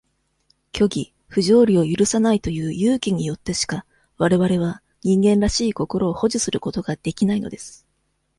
[0.73, 3.85] 虚偽、不条理を許さないという勇気によってしか、
[4.17, 7.85] 我々は、人間らしい心を保持することができないのです。